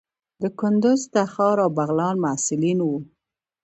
د 0.41 0.43
کندوز، 0.59 1.01
تخار 1.13 1.57
او 1.65 1.69
بغلان 1.77 2.15
محصلین 2.25 2.79
وو. 2.83 2.95